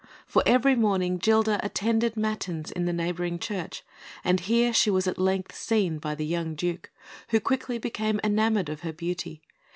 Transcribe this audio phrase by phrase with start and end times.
[0.25, 3.83] For every morning Gilda attended matins in the neighbouring church,
[4.23, 6.89] and here she was at length seen by the young Duke,
[7.29, 9.43] who quickly became enamoured of her beauty.